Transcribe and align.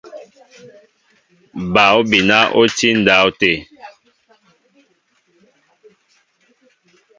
Bal 1.73 1.93
obina 1.99 2.37
oti 2.61 2.87
ndáwte. 2.99 3.51